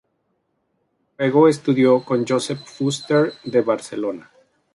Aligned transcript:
Luego 1.19 1.47
estudió 1.47 2.03
con 2.03 2.25
Josep 2.27 2.57
Fuster 2.65 3.33
de 3.43 3.61
Barcelona. 3.61 4.31